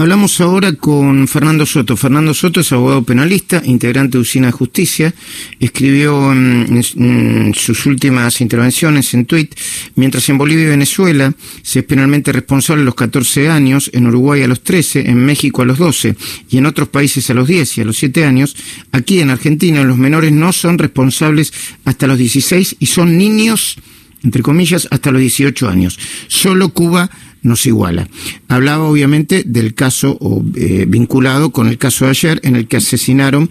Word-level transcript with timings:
Hablamos 0.00 0.40
ahora 0.40 0.72
con 0.72 1.28
Fernando 1.28 1.66
Soto. 1.66 1.94
Fernando 1.94 2.32
Soto 2.32 2.60
es 2.60 2.72
abogado 2.72 3.02
penalista, 3.02 3.60
integrante 3.62 4.16
de 4.16 4.22
Usina 4.22 4.46
de 4.46 4.52
Justicia. 4.52 5.12
Escribió 5.58 6.32
en, 6.32 7.52
sus 7.54 7.84
últimas 7.84 8.40
intervenciones 8.40 9.12
en 9.12 9.26
tuit, 9.26 9.54
mientras 9.96 10.26
en 10.30 10.38
Bolivia 10.38 10.64
y 10.64 10.68
Venezuela 10.68 11.34
se 11.60 11.80
es 11.80 11.84
penalmente 11.84 12.32
responsable 12.32 12.80
a 12.80 12.86
los 12.86 12.94
14 12.94 13.50
años, 13.50 13.90
en 13.92 14.06
Uruguay 14.06 14.42
a 14.42 14.48
los 14.48 14.62
13, 14.62 15.10
en 15.10 15.18
México 15.18 15.60
a 15.60 15.66
los 15.66 15.76
12 15.76 16.16
y 16.48 16.56
en 16.56 16.64
otros 16.64 16.88
países 16.88 17.28
a 17.28 17.34
los 17.34 17.46
10 17.46 17.76
y 17.76 17.80
a 17.82 17.84
los 17.84 17.98
7 17.98 18.24
años, 18.24 18.56
aquí 18.92 19.20
en 19.20 19.28
Argentina 19.28 19.84
los 19.84 19.98
menores 19.98 20.32
no 20.32 20.54
son 20.54 20.78
responsables 20.78 21.52
hasta 21.84 22.06
los 22.06 22.16
16 22.16 22.76
y 22.78 22.86
son 22.86 23.18
niños 23.18 23.76
entre 24.22 24.42
comillas, 24.42 24.86
hasta 24.90 25.10
los 25.10 25.20
18 25.20 25.68
años. 25.68 25.98
Solo 26.28 26.68
Cuba 26.70 27.10
nos 27.42 27.66
iguala. 27.66 28.08
Hablaba 28.48 28.84
obviamente 28.84 29.42
del 29.46 29.74
caso 29.74 30.18
eh, 30.54 30.84
vinculado 30.88 31.50
con 31.50 31.68
el 31.68 31.78
caso 31.78 32.04
de 32.04 32.10
ayer 32.10 32.40
en 32.42 32.56
el 32.56 32.66
que 32.68 32.76
asesinaron 32.76 33.48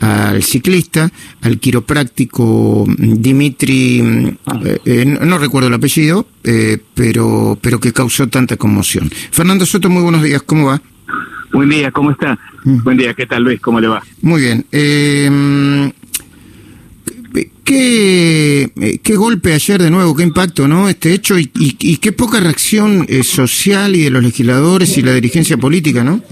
al 0.00 0.42
ciclista, 0.42 1.10
al 1.42 1.58
quiropráctico 1.58 2.84
Dimitri, 2.98 4.36
eh, 4.64 4.78
eh, 4.84 5.04
no, 5.04 5.38
recuerdo 5.38 5.68
el 5.68 5.74
apellido, 5.74 6.26
pero, 6.94 7.58
pero 7.60 7.80
que 7.80 7.92
causó 7.92 8.28
tanta 8.28 8.56
conmoción. 8.56 9.10
Fernando 9.30 9.64
Soto, 9.66 9.88
muy 9.88 10.02
buenos 10.02 10.22
días, 10.22 10.42
¿cómo 10.42 10.66
va? 10.66 10.80
Buen 11.52 11.70
día, 11.70 11.90
¿cómo 11.90 12.10
está? 12.10 12.38
Mm. 12.64 12.82
Buen 12.82 12.98
día, 12.98 13.14
¿qué 13.14 13.26
tal 13.26 13.44
Luis? 13.44 13.60
¿Cómo 13.60 13.80
le 13.80 13.88
va? 13.88 14.02
Muy 14.20 14.40
bien. 14.42 14.66
Qué, 17.66 18.70
eh, 18.80 19.00
qué 19.02 19.16
golpe 19.16 19.52
ayer 19.52 19.82
de 19.82 19.90
nuevo, 19.90 20.14
qué 20.14 20.22
impacto, 20.22 20.68
¿no? 20.68 20.88
Este 20.88 21.12
hecho 21.12 21.36
y, 21.36 21.50
y, 21.52 21.96
qué 21.96 22.12
poca 22.12 22.38
reacción 22.38 23.04
eh, 23.08 23.24
social 23.24 23.96
y 23.96 24.02
de 24.02 24.10
los 24.10 24.22
legisladores 24.22 24.96
y 24.96 25.02
la 25.02 25.12
dirigencia 25.12 25.56
política, 25.56 26.04
¿no? 26.04 26.22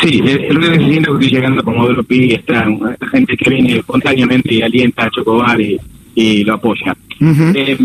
Sí, 0.00 0.22
el 0.24 0.56
único 0.56 1.18
que 1.18 1.24
estoy 1.24 1.30
llegando 1.30 1.64
como 1.64 1.78
modelo 1.78 2.06
está 2.08 2.64
gente 3.10 3.36
que 3.36 3.50
viene 3.50 3.78
espontáneamente 3.78 4.54
y 4.54 4.62
alienta 4.62 5.06
a 5.06 5.10
Chocobar 5.10 5.60
y, 5.60 6.44
lo 6.44 6.54
apoya. 6.54 6.96
Eh, 7.20 7.76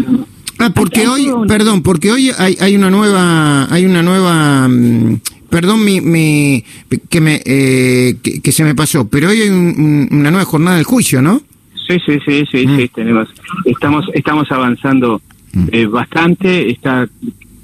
ah, 0.60 0.70
porque 0.70 1.08
hoy, 1.08 1.32
perdón, 1.48 1.82
porque 1.82 2.12
hoy 2.12 2.30
hay, 2.38 2.56
hay 2.60 2.76
una 2.76 2.92
nueva, 2.92 3.74
hay 3.74 3.86
una 3.86 4.04
nueva, 4.04 4.68
mm, 4.68 5.20
perdón 5.50 5.84
mi, 5.84 6.00
mi 6.00 6.64
que 7.10 7.22
me 7.22 7.42
que, 7.42 8.52
se 8.52 8.64
me 8.64 8.76
pasó, 8.76 9.10
pero 9.10 9.30
hoy 9.30 9.42
hay 9.42 9.50
una 9.50 10.30
nueva 10.30 10.46
jornada 10.46 10.78
del 10.78 10.86
juicio, 10.86 11.24
¿no? 11.24 11.42
Sí, 11.90 11.98
sí, 12.06 12.20
sí, 12.24 12.46
sí, 12.52 12.68
sí, 12.68 12.68
mm. 12.68 12.88
tenemos, 12.94 13.30
estamos, 13.66 14.06
estamos 14.14 14.52
avanzando 14.52 15.20
mm. 15.54 15.68
eh, 15.72 15.86
bastante. 15.88 16.70
Está 16.70 17.08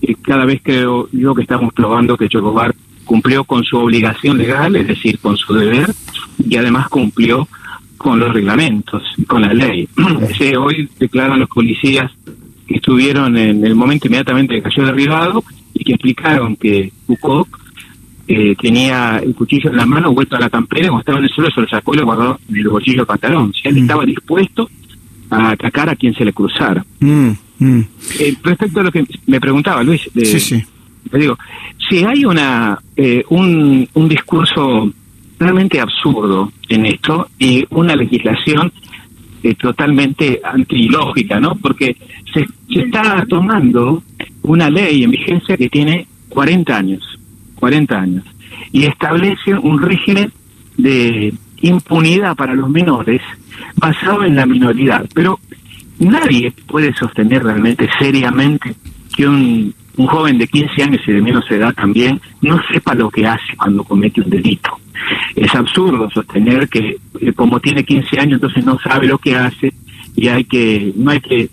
eh, 0.01 0.15
cada 0.19 0.45
vez 0.45 0.61
creo 0.63 1.07
yo 1.11 1.35
que 1.35 1.43
estamos 1.43 1.71
probando 1.75 2.17
que 2.17 2.27
Chocobar 2.27 2.73
cumplió 3.03 3.43
con 3.43 3.63
su 3.63 3.77
obligación 3.77 4.39
legal, 4.39 4.75
es 4.77 4.87
decir, 4.87 5.19
con 5.19 5.37
su 5.37 5.53
deber, 5.53 5.93
y 6.39 6.55
además 6.55 6.89
cumplió 6.89 7.47
con 7.97 8.19
los 8.19 8.33
reglamentos, 8.33 9.03
con 9.27 9.43
la 9.43 9.53
ley. 9.53 9.87
hoy 10.57 10.89
declaran 10.97 11.41
los 11.41 11.49
policías 11.49 12.11
que 12.67 12.77
estuvieron 12.77 13.37
en 13.37 13.63
el 13.63 13.75
momento 13.75 14.07
inmediatamente 14.07 14.55
que 14.55 14.63
cayó 14.63 14.87
derribado 14.87 15.43
y 15.71 15.83
que 15.83 15.93
explicaron 15.93 16.55
que 16.55 16.91
Foucault 17.05 17.47
eh, 18.27 18.55
tenía 18.59 19.19
el 19.23 19.35
cuchillo 19.35 19.69
en 19.69 19.77
la 19.77 19.85
mano, 19.85 20.13
vuelto 20.13 20.35
a 20.35 20.39
la 20.39 20.49
campera, 20.49 20.87
cuando 20.87 21.01
estaba 21.01 21.17
en 21.19 21.25
el 21.25 21.29
suelo 21.29 21.51
se 21.51 21.61
lo 21.61 21.67
sacó 21.67 21.93
y 21.93 21.97
lo 21.97 22.05
guardó 22.05 22.39
en 22.49 22.57
el 22.57 22.67
bolsillo 22.67 22.97
del 22.97 23.05
pantalón. 23.05 23.51
O 23.51 23.69
él 23.69 23.75
mm. 23.75 23.77
estaba 23.77 24.05
dispuesto 24.05 24.69
a 25.29 25.51
atacar 25.51 25.89
a 25.89 25.95
quien 25.95 26.15
se 26.15 26.25
le 26.25 26.33
cruzara. 26.33 26.83
Mm, 26.99 27.29
mm. 27.59 27.79
Eh, 28.19 28.35
respecto 28.43 28.79
a 28.79 28.83
lo 28.83 28.91
que 28.91 29.05
me 29.27 29.39
preguntaba 29.39 29.83
Luis, 29.83 30.09
sí, 30.15 30.63
te 31.11 31.19
digo, 31.19 31.37
si 31.87 32.03
hay 32.03 32.25
una 32.25 32.79
eh, 32.95 33.23
un, 33.29 33.87
un 33.93 34.09
discurso 34.09 34.91
realmente 35.37 35.79
absurdo 35.79 36.51
en 36.69 36.87
esto 36.87 37.29
y 37.37 37.63
una 37.69 37.95
legislación 37.95 38.71
totalmente 39.59 40.41
antilógica, 40.43 41.39
¿no? 41.39 41.55
Porque 41.55 41.95
se, 42.33 42.47
se 42.73 42.81
está 42.81 43.23
tomando 43.29 44.01
una 44.41 44.71
ley 44.71 45.03
en 45.03 45.11
vigencia 45.11 45.55
que 45.55 45.69
tiene 45.69 46.07
40 46.29 46.75
años 46.75 47.15
40 47.55 47.99
años, 47.99 48.25
y 48.71 48.85
establece 48.85 49.53
un 49.53 49.81
régimen 49.81 50.31
de 50.77 51.33
impunidad 51.61 52.35
para 52.35 52.53
los 52.53 52.69
menores 52.69 53.21
basado 53.75 54.23
en 54.23 54.35
la 54.35 54.45
minoridad. 54.45 55.05
Pero 55.13 55.39
nadie 55.99 56.51
puede 56.67 56.93
sostener 56.93 57.43
realmente 57.43 57.89
seriamente 57.99 58.75
que 59.15 59.27
un, 59.27 59.73
un 59.97 60.07
joven 60.07 60.37
de 60.37 60.47
15 60.47 60.83
años 60.83 61.01
y 61.07 61.11
de 61.11 61.21
menos 61.21 61.49
edad 61.49 61.73
también 61.73 62.19
no 62.41 62.59
sepa 62.71 62.93
lo 62.93 63.09
que 63.09 63.25
hace 63.25 63.55
cuando 63.57 63.83
comete 63.83 64.21
un 64.21 64.29
delito. 64.29 64.77
Es 65.35 65.53
absurdo 65.53 66.09
sostener 66.09 66.67
que 66.67 66.97
eh, 67.19 67.33
como 67.33 67.59
tiene 67.59 67.83
15 67.83 68.19
años 68.19 68.33
entonces 68.35 68.65
no 68.65 68.77
sabe 68.79 69.07
lo 69.07 69.17
que 69.17 69.35
hace 69.35 69.73
y 70.15 70.27
hay 70.29 70.45
que 70.45 70.93
no 70.95 71.11
hay 71.11 71.19
que 71.19 71.49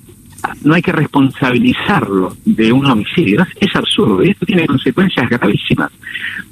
no 0.64 0.74
hay 0.74 0.82
que 0.82 0.92
responsabilizarlo 0.92 2.36
de 2.44 2.72
un 2.72 2.86
homicidio. 2.86 3.46
Es 3.60 3.74
absurdo. 3.74 4.24
Y 4.24 4.30
esto 4.30 4.46
tiene 4.46 4.66
consecuencias 4.66 5.28
gravísimas, 5.28 5.90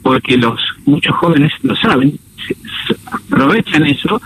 porque 0.02 0.36
los 0.36 0.60
muchos 0.86 1.14
jóvenes 1.16 1.52
lo 1.62 1.74
saben, 1.76 2.18
aprovechan 3.06 3.86
eso 3.86 4.20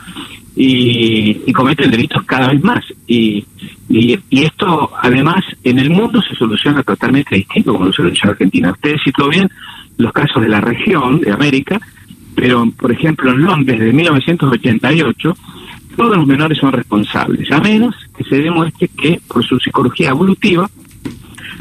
y, 0.56 1.52
cometen 1.52 1.90
delitos 1.90 2.24
cada 2.24 2.48
vez 2.48 2.62
más. 2.62 2.84
Y, 3.06 3.44
y, 3.88 4.18
esto, 4.30 4.90
además, 5.00 5.44
en 5.62 5.78
el 5.78 5.90
mundo 5.90 6.22
se 6.22 6.34
soluciona 6.36 6.82
totalmente 6.82 7.36
distinto 7.36 7.72
como 7.72 7.86
lo 7.86 7.92
soluciona 7.92 8.32
Argentina. 8.32 8.72
Ustedes 8.72 9.00
citó 9.04 9.28
bien 9.28 9.48
los 9.98 10.12
casos 10.12 10.42
de 10.42 10.48
la 10.48 10.60
región, 10.60 11.20
de 11.20 11.32
América, 11.32 11.80
pero, 12.34 12.68
por 12.76 12.90
ejemplo, 12.90 13.30
en 13.30 13.42
Londres, 13.42 13.78
de 13.78 13.92
1988, 13.92 15.36
todos 15.96 16.16
los 16.16 16.26
menores 16.26 16.58
son 16.58 16.72
responsables, 16.72 17.50
a 17.50 17.60
menos 17.60 17.94
que 18.16 18.24
se 18.24 18.36
demuestre 18.36 18.88
que 18.88 19.20
por 19.26 19.44
su 19.44 19.58
psicología 19.58 20.10
evolutiva 20.10 20.68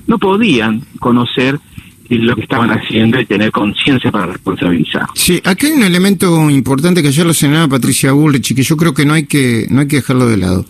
no 0.08 0.18
podían 0.18 0.82
conocer 1.00 1.60
lo 2.10 2.36
que 2.36 2.42
estaban 2.42 2.70
haciendo 2.70 3.20
y 3.20 3.26
tener 3.26 3.52
conciencia 3.52 4.12
para 4.12 4.28
responsabilizar. 4.28 5.06
Sí, 5.16 5.42
aquí 5.44 5.68
hay 5.68 5.72
un 5.74 5.84
elemento 5.84 6.50
importante 6.50 7.02
que 7.02 7.08
ayer 7.08 7.26
lo 7.26 7.34
señalaba 7.34 7.68
Patricia 7.68 8.12
Bullrich 8.12 8.52
y 8.52 8.56
que 8.56 8.64
yo 8.64 8.78
creo 8.78 8.94
que 8.94 9.06
no 9.06 9.14
hay 9.14 9.26
que 9.26 9.68
no 9.70 9.82
hay 9.82 9.88
que 9.88 9.98
dejarlo 9.98 10.28
de 10.28 10.38
lado. 10.38 10.66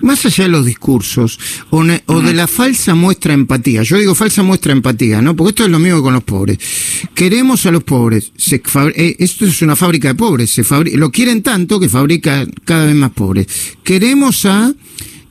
Más 0.00 0.24
allá 0.26 0.44
de 0.44 0.50
los 0.50 0.64
discursos 0.64 1.38
o, 1.70 1.84
de 1.84 2.34
la 2.34 2.46
falsa 2.46 2.94
muestra 2.94 3.30
de 3.34 3.40
empatía, 3.40 3.82
yo 3.82 3.98
digo 3.98 4.14
falsa 4.14 4.42
muestra 4.42 4.72
de 4.72 4.78
empatía, 4.78 5.20
¿no? 5.20 5.36
Porque 5.36 5.50
esto 5.50 5.64
es 5.64 5.70
lo 5.70 5.78
mismo 5.78 6.02
con 6.02 6.14
los 6.14 6.24
pobres. 6.24 6.58
Queremos 7.14 7.66
a 7.66 7.70
los 7.70 7.84
pobres, 7.84 8.32
se, 8.36 8.62
eh, 8.96 9.16
esto 9.18 9.44
es 9.44 9.62
una 9.62 9.76
fábrica 9.76 10.08
de 10.08 10.14
pobres, 10.14 10.50
se 10.50 10.64
lo 10.96 11.10
quieren 11.10 11.42
tanto 11.42 11.78
que 11.78 11.88
fabrica 11.88 12.46
cada 12.64 12.86
vez 12.86 12.94
más 12.94 13.10
pobres. 13.10 13.46
Queremos 13.82 14.46
a 14.46 14.72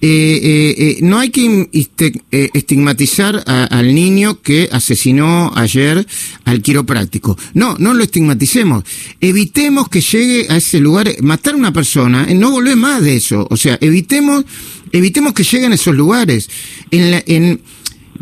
eh, 0.02 0.40
eh, 0.42 0.76
eh, 0.78 0.98
no 1.02 1.20
hay 1.20 1.30
que 1.30 1.70
este, 1.74 2.22
eh, 2.32 2.50
estigmatizar 2.54 3.44
al 3.46 3.94
niño 3.94 4.42
que 4.42 4.70
asesinó 4.72 5.52
ayer 5.56 6.06
al 6.46 6.62
quiropráctico. 6.62 7.38
No, 7.54 7.76
no 7.80 7.94
lo 7.94 8.04
estigmaticemos. 8.04 8.84
Evitemos 9.20 9.90
que 9.90 10.02
llegue 10.02 10.48
a 10.50 10.58
ese 10.58 10.80
lugar, 10.80 11.10
matar 11.22 11.54
a 11.54 11.58
una 11.58 11.74
persona, 11.74 12.26
no 12.34 12.52
volver 12.52 12.78
más 12.78 13.02
de 13.04 13.18
eso. 13.18 13.46
O 13.50 13.58
sea, 13.58 13.78
evitemos, 13.82 14.46
evitemos 14.92 15.34
que 15.34 15.44
lleguen 15.44 15.74
a 15.74 15.76
esos 15.76 15.96
lugares. 15.96 16.50
En, 16.92 17.12
la, 17.12 17.24
en 17.26 17.62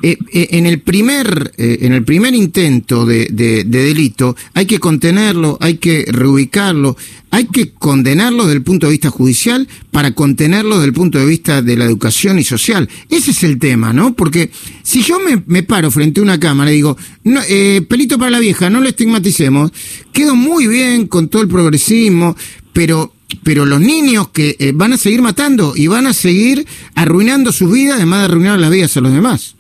eh, 0.04 0.18
eh, 0.32 0.50
en 0.52 0.68
el 0.68 0.80
primer 0.82 1.54
eh, 1.58 1.80
en 1.82 1.92
el 1.92 2.04
primer 2.04 2.36
intento 2.36 3.04
de, 3.08 3.28
de, 3.32 3.64
delito 3.64 4.36
hay 4.54 4.68
que 4.68 4.80
contenerlo, 4.80 5.58
hay 5.60 5.78
que 5.78 6.06
reubicarlo, 6.08 6.96
hay 7.32 7.46
que 7.46 7.72
condenarlo 7.72 8.44
desde 8.44 8.58
el 8.58 8.64
punto 8.64 8.86
de 8.86 8.92
vista 8.92 9.10
judicial 9.10 9.68
para 9.90 10.12
contenerlo 10.12 10.76
desde 10.76 10.90
el 10.90 10.94
punto 10.94 11.18
de 11.18 11.26
vista 11.26 11.64
de 11.64 11.76
la 11.78 11.86
educación 11.86 12.38
y 12.38 12.44
social. 12.44 12.88
Ese 13.10 13.32
es 13.32 13.44
el 13.44 13.58
tema, 13.58 13.92
¿no? 13.92 14.14
Porque 14.14 14.52
si 14.84 15.02
yo 15.02 15.20
me, 15.20 15.42
me 15.48 15.64
paro 15.64 15.90
frente 15.90 16.20
a 16.20 16.24
una 16.24 16.40
cámara 16.40 16.72
y 16.72 16.76
digo, 16.76 16.96
no, 17.24 17.42
pelito 17.88 18.20
para 18.20 18.30
la 18.30 18.40
vieja, 18.40 18.70
no 18.70 18.82
lo 18.82 18.90
estigmaticemos, 18.90 19.72
quedo 20.14 20.36
muy 20.36 20.68
bien 20.68 21.08
con 21.08 21.28
todo 21.28 21.42
el 21.42 21.48
progresismo, 21.48 22.36
pero 22.72 23.14
pero 23.44 23.66
los 23.66 23.82
niños 23.82 24.30
que 24.30 24.72
van 24.74 24.94
a 24.94 24.98
seguir 24.98 25.22
matando 25.22 25.74
y 25.76 25.88
van 25.88 26.08
a 26.08 26.14
seguir 26.14 26.66
arruinando 26.96 27.52
sus 27.52 27.70
vidas, 27.70 27.98
además 27.98 28.20
de 28.20 28.26
arruinar 28.26 28.58
las 28.58 28.72
vidas 28.72 28.96
a 28.96 29.02
los 29.02 29.12
demás. 29.12 29.57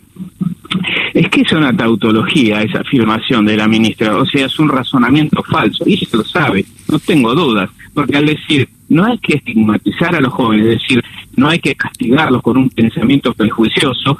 Es 1.14 1.30
que 1.30 1.42
es 1.42 1.52
una 1.52 1.76
tautología 1.76 2.62
esa 2.62 2.82
afirmación 2.82 3.46
de 3.46 3.58
la 3.58 3.68
ministra, 3.68 4.16
o 4.18 4.26
sea, 4.26 4.46
es 4.46 4.60
un 4.60 4.70
razonamiento 4.70 5.42
falso, 5.44 5.84
y 5.88 5.98
se 5.98 6.18
lo 6.18 6.24
sabe, 6.24 6.66
no 6.90 7.00
tengo 7.00 7.34
dudas, 7.34 7.70
porque 7.94 8.18
al 8.18 8.26
decir 8.26 8.70
no 8.90 9.06
hay 9.06 9.18
que 9.18 9.38
estigmatizar 9.38 10.16
a 10.16 10.22
los 10.22 10.34
jóvenes, 10.34 10.66
es 10.68 10.82
decir, 10.82 11.04
no 11.36 11.50
hay 11.50 11.60
que 11.60 11.76
castigarlos 11.76 12.42
con 12.42 12.58
un 12.58 12.70
pensamiento 12.70 13.34
prejuicioso, 13.34 14.18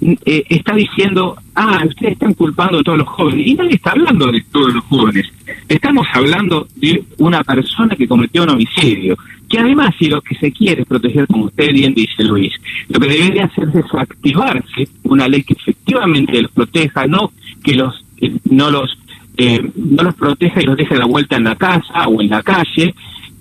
eh, 0.00 0.44
está 0.48 0.74
diciendo, 0.74 1.36
ah, 1.54 1.82
ustedes 1.86 2.14
están 2.14 2.34
culpando 2.34 2.80
a 2.80 2.82
todos 2.82 2.98
los 2.98 3.08
jóvenes, 3.08 3.46
y 3.46 3.54
nadie 3.54 3.74
está 3.74 3.92
hablando 3.92 4.30
de 4.30 4.42
todos 4.50 4.74
los 4.74 4.84
jóvenes, 4.84 5.26
estamos 5.74 6.06
hablando 6.12 6.68
de 6.76 7.04
una 7.18 7.42
persona 7.42 7.96
que 7.96 8.08
cometió 8.08 8.42
un 8.42 8.50
homicidio, 8.50 9.16
que 9.48 9.58
además 9.58 9.94
si 9.98 10.08
lo 10.08 10.20
que 10.20 10.34
se 10.36 10.52
quiere 10.52 10.82
es 10.82 10.88
proteger, 10.88 11.26
como 11.26 11.46
usted 11.46 11.72
bien 11.72 11.94
dice 11.94 12.24
Luis, 12.24 12.52
lo 12.88 12.98
que 13.00 13.08
debería 13.08 13.44
hacer 13.44 13.68
es 13.74 13.84
activarse 13.94 14.88
una 15.04 15.28
ley 15.28 15.42
que 15.42 15.54
efectivamente 15.54 16.40
los 16.40 16.50
proteja, 16.50 17.06
no 17.06 17.32
que 17.62 17.74
los 17.74 18.04
no 18.44 18.70
los 18.70 18.98
eh, 19.36 19.70
no 19.74 20.02
los 20.02 20.14
proteja 20.14 20.60
y 20.60 20.64
los 20.64 20.76
deje 20.76 20.94
de 20.94 21.00
la 21.00 21.06
vuelta 21.06 21.36
en 21.36 21.44
la 21.44 21.56
casa 21.56 22.06
o 22.08 22.20
en 22.20 22.28
la 22.28 22.42
calle. 22.42 22.94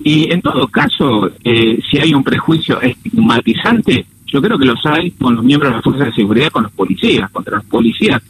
Y 0.03 0.31
en 0.31 0.41
todo 0.41 0.67
caso, 0.67 1.29
eh, 1.43 1.79
si 1.89 1.99
hay 1.99 2.13
un 2.13 2.23
prejuicio 2.23 2.81
estigmatizante, 2.81 4.05
yo 4.25 4.41
creo 4.41 4.57
que 4.57 4.65
los 4.65 4.83
hay 4.85 5.11
con 5.11 5.35
los 5.35 5.43
miembros 5.43 5.71
de 5.71 5.75
las 5.75 5.83
fuerzas 5.83 6.07
de 6.07 6.13
seguridad, 6.13 6.49
con 6.49 6.63
los 6.63 6.71
policías, 6.71 7.29
contra 7.29 7.57
los 7.57 7.65
policías, 7.65 8.21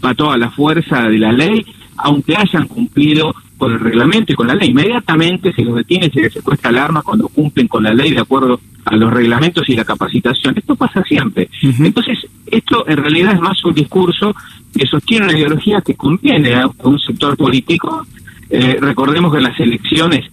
para 0.00 0.14
toda 0.14 0.38
la 0.38 0.50
fuerza 0.50 1.02
de 1.02 1.18
la 1.18 1.32
ley, 1.32 1.66
aunque 1.98 2.36
hayan 2.36 2.66
cumplido 2.68 3.34
con 3.56 3.72
el 3.72 3.80
reglamento 3.80 4.32
y 4.32 4.36
con 4.36 4.46
la 4.46 4.54
ley. 4.54 4.70
Inmediatamente 4.70 5.52
se 5.52 5.62
los 5.62 5.74
detiene, 5.74 6.10
se 6.10 6.20
les 6.20 6.32
secuestra 6.32 6.70
el 6.70 6.78
arma 6.78 7.02
cuando 7.02 7.28
cumplen 7.28 7.68
con 7.68 7.82
la 7.82 7.92
ley 7.92 8.12
de 8.12 8.20
acuerdo 8.20 8.60
a 8.84 8.96
los 8.96 9.12
reglamentos 9.12 9.68
y 9.68 9.76
la 9.76 9.84
capacitación. 9.84 10.54
Esto 10.56 10.76
pasa 10.76 11.02
siempre. 11.02 11.48
Entonces, 11.62 12.18
esto 12.46 12.88
en 12.88 12.96
realidad 12.96 13.34
es 13.34 13.40
más 13.40 13.62
un 13.64 13.74
discurso 13.74 14.34
que 14.76 14.86
sostiene 14.86 15.26
una 15.26 15.36
ideología 15.36 15.80
que 15.80 15.94
conviene 15.94 16.54
a 16.54 16.70
un 16.84 16.98
sector 16.98 17.36
político. 17.36 18.06
Eh, 18.48 18.78
recordemos 18.80 19.32
que 19.32 19.38
en 19.38 19.44
las 19.44 19.60
elecciones 19.60 20.24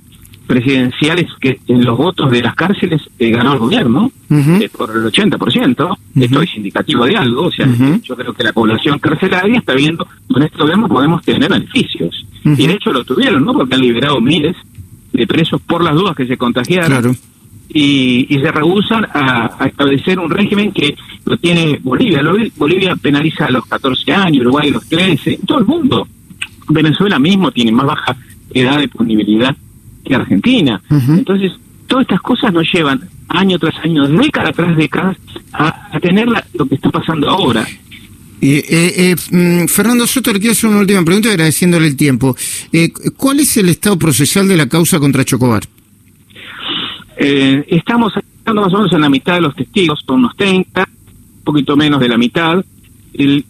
presidenciales 0.45 1.27
que 1.39 1.59
en 1.67 1.83
los 1.83 1.97
votos 1.97 2.31
de 2.31 2.41
las 2.41 2.55
cárceles 2.55 3.01
eh, 3.19 3.31
ganó 3.31 3.53
el 3.53 3.59
gobierno 3.59 4.11
eh, 4.29 4.69
por 4.75 4.91
el 4.91 5.03
80%. 5.03 5.97
Esto 6.15 6.41
es 6.41 6.55
indicativo 6.55 7.05
de 7.05 7.15
algo. 7.15 7.47
O 7.47 7.51
sea, 7.51 7.67
yo 8.01 8.15
creo 8.15 8.33
que 8.33 8.43
la 8.43 8.53
población 8.53 8.99
carcelaria 8.99 9.59
está 9.59 9.73
viendo, 9.73 10.07
con 10.31 10.43
esto 10.43 10.65
vemos, 10.65 10.89
podemos 10.89 11.21
tener 11.23 11.49
beneficios. 11.49 12.25
Y 12.43 12.67
de 12.67 12.73
hecho 12.73 12.91
lo 12.91 13.03
tuvieron, 13.03 13.43
¿no? 13.43 13.53
Porque 13.53 13.75
han 13.75 13.81
liberado 13.81 14.21
miles 14.21 14.55
de 15.11 15.25
presos 15.25 15.61
por 15.61 15.83
las 15.83 15.95
dudas 15.95 16.15
que 16.15 16.27
se 16.27 16.37
contagiaron. 16.37 17.17
Y, 17.67 18.27
y, 18.29 18.39
se 18.39 18.51
rehusan 18.51 19.05
a, 19.05 19.65
establecer 19.65 20.19
un 20.19 20.29
régimen 20.29 20.71
que 20.71 20.95
lo 21.25 21.35
tiene 21.37 21.79
Bolivia. 21.83 22.21
Bolivia 22.55 22.95
penaliza 22.95 23.47
a 23.47 23.51
los 23.51 23.65
14 23.65 24.13
años, 24.13 24.41
Uruguay 24.41 24.69
a 24.69 24.73
los 24.73 24.87
13, 24.87 25.39
todo 25.45 25.59
el 25.59 25.65
mundo. 25.65 26.07
Venezuela 26.69 27.19
mismo 27.19 27.51
tiene 27.51 27.71
más 27.71 27.87
baja 27.87 28.15
edad 28.53 28.79
de 28.79 28.87
punibilidad 28.87 29.55
que 30.05 30.15
Argentina. 30.15 30.81
Entonces, 30.89 31.51
todas 31.87 32.03
estas 32.03 32.21
cosas 32.21 32.53
nos 32.53 32.71
llevan 32.71 33.01
año 33.27 33.57
tras 33.59 33.75
año, 33.83 34.07
década 34.07 34.51
tras 34.51 34.77
década, 34.77 35.15
a, 35.53 35.89
a 35.95 35.99
tener 35.99 36.27
lo 36.53 36.65
que 36.65 36.75
está 36.75 36.89
pasando 36.89 37.29
ahora. 37.29 37.65
Eh, 38.41 38.63
eh, 38.69 39.15
mm, 39.31 39.67
Fernando 39.67 40.05
Soto, 40.05 40.31
le 40.31 40.39
quiero 40.39 40.51
hacer 40.51 40.69
una 40.69 40.79
última 40.79 41.03
pregunta 41.03 41.29
agradeciéndole 41.29 41.87
el 41.87 41.95
tiempo. 41.95 42.35
Eh, 42.71 42.91
¿Cuál 43.17 43.39
es 43.39 43.57
el 43.57 43.69
estado 43.69 43.97
procesal 43.97 44.47
de 44.47 44.57
la 44.57 44.67
causa 44.67 44.99
contra 44.99 45.25
Chocobar? 45.25 45.63
Eh, 47.17 47.65
estamos 47.69 48.13
más 48.53 48.73
o 48.73 48.77
menos 48.77 48.93
en 48.93 49.01
la 49.01 49.09
mitad 49.09 49.35
de 49.35 49.41
los 49.41 49.55
testigos, 49.55 50.03
son 50.05 50.19
unos 50.19 50.35
30, 50.35 50.81
un 50.81 51.43
poquito 51.43 51.75
menos 51.75 51.99
de 51.99 52.09
la 52.09 52.17
mitad. 52.17 52.63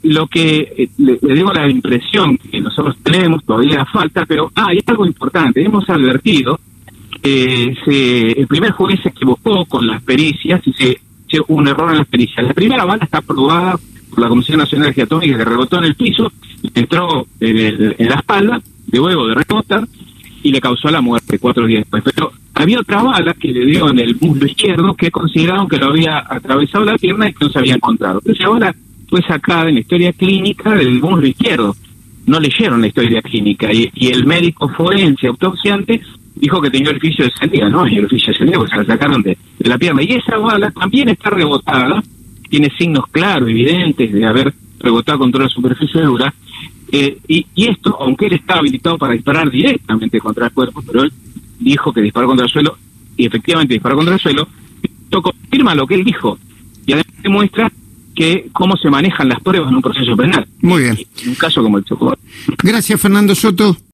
Lo 0.03 0.27
que 0.27 0.89
le, 0.97 1.19
digo 1.33 1.51
la 1.51 1.69
impresión 1.69 2.37
que 2.37 2.61
nosotros 2.61 2.97
tenemos, 3.03 3.43
todavía 3.43 3.85
falta, 3.85 4.25
pero 4.25 4.51
ah, 4.55 4.67
hay 4.69 4.79
algo 4.85 5.05
importante, 5.05 5.63
hemos 5.63 5.89
advertido 5.89 6.59
que 7.21 7.75
se, 7.83 8.31
el 8.39 8.47
primer 8.47 8.71
juez 8.71 8.99
se 9.01 9.09
equivocó 9.09 9.65
con 9.65 9.87
las 9.87 10.01
pericias 10.03 10.61
y 10.65 10.73
se, 10.73 10.99
hubo 11.47 11.55
un 11.55 11.67
error 11.67 11.91
en 11.91 11.97
las 11.97 12.07
pericias. 12.07 12.45
La 12.45 12.53
primera 12.53 12.85
bala 12.85 13.03
está 13.03 13.17
aprobada 13.17 13.77
por 14.09 14.19
la 14.19 14.29
Comisión 14.29 14.59
Nacional 14.59 14.83
de 14.83 14.87
Energía 14.87 15.03
Atómica 15.05 15.37
que 15.37 15.45
rebotó 15.45 15.77
en 15.79 15.83
el 15.85 15.95
piso, 15.95 16.31
entró 16.73 17.25
en, 17.39 17.95
en 17.97 18.09
la 18.09 18.15
espalda, 18.15 18.61
de 18.85 18.99
huevo 18.99 19.27
de 19.27 19.35
rebotar, 19.35 19.87
y 20.43 20.51
le 20.51 20.61
causó 20.61 20.89
la 20.89 21.01
muerte 21.01 21.39
cuatro 21.39 21.65
días 21.65 21.81
después. 21.81 22.03
Pero 22.03 22.31
había 22.53 22.79
otra 22.79 23.01
bala 23.01 23.33
que 23.33 23.47
le 23.47 23.65
dio 23.65 23.89
en 23.89 23.99
el 23.99 24.15
muslo 24.21 24.45
izquierdo 24.45 24.93
que 24.93 25.09
consideraron 25.09 25.67
que 25.67 25.77
lo 25.77 25.87
había 25.87 26.19
atravesado 26.19 26.85
la 26.85 26.97
pierna 26.97 27.27
y 27.27 27.33
que 27.33 27.45
no 27.45 27.51
se 27.51 27.59
había 27.59 27.75
encontrado. 27.75 28.19
Entonces 28.19 28.45
ahora 28.45 28.75
fue 29.15 29.25
sacada 29.25 29.69
en 29.69 29.75
la 29.75 29.79
historia 29.79 30.11
clínica 30.11 30.71
del 30.71 30.99
muslo 30.99 31.25
izquierdo. 31.25 31.73
No 32.25 32.37
leyeron 32.37 32.81
la 32.81 32.87
historia 32.87 33.21
clínica. 33.21 33.71
Y, 33.71 33.89
el 34.07 34.25
médico 34.25 34.67
forense 34.67 35.27
autopsiante 35.27 36.01
dijo 36.35 36.61
que 36.61 36.69
tenía 36.69 36.89
orificio 36.89 37.23
de 37.23 37.31
salida, 37.31 37.69
no 37.69 37.85
el 37.85 37.99
orificio 37.99 38.33
de 38.33 38.39
salida, 38.39 38.57
porque 38.57 38.75
se 38.75 38.85
sacaron 38.85 39.21
de, 39.21 39.37
la 39.59 39.77
pierna. 39.77 40.03
Y 40.03 40.15
esa 40.15 40.37
bala 40.37 40.69
también 40.71 41.07
está 41.07 41.29
rebotada, 41.29 42.03
tiene 42.49 42.69
signos 42.77 43.05
claros, 43.09 43.47
evidentes 43.47 44.11
de 44.11 44.25
haber 44.25 44.53
rebotado 44.79 45.19
contra 45.19 45.43
la 45.43 45.49
superficie 45.49 46.01
dura, 46.01 46.33
eh, 46.91 47.17
y, 47.25 47.45
esto, 47.55 47.95
aunque 47.97 48.25
él 48.25 48.33
estaba 48.33 48.59
habilitado 48.59 48.97
para 48.97 49.13
disparar 49.13 49.49
directamente 49.49 50.19
contra 50.19 50.47
el 50.47 50.51
cuerpo, 50.51 50.83
pero 50.85 51.03
él 51.03 51.13
dijo 51.57 51.93
que 51.93 52.01
disparó 52.01 52.27
contra 52.27 52.47
el 52.47 52.51
suelo 52.51 52.77
y 53.15 53.27
efectivamente 53.27 53.75
disparó 53.75 53.95
contra 53.95 54.15
el 54.15 54.19
suelo, 54.19 54.45
esto 54.83 55.21
confirma 55.21 55.73
lo 55.73 55.87
que 55.87 55.95
él 55.95 56.03
dijo. 56.03 56.37
Y 56.85 56.91
además 56.91 57.23
demuestra 57.23 57.71
que 58.15 58.47
cómo 58.53 58.77
se 58.77 58.89
manejan 58.89 59.29
las 59.29 59.41
pruebas 59.41 59.69
en 59.69 59.75
un 59.75 59.81
proceso 59.81 60.15
penal. 60.15 60.47
Muy 60.61 60.83
bien. 60.83 60.97
En 61.21 61.29
un 61.29 61.35
caso 61.35 61.61
como 61.61 61.77
el 61.77 61.83
Chocó. 61.83 62.15
Gracias, 62.63 62.99
Fernando 62.99 63.35
Soto. 63.35 63.77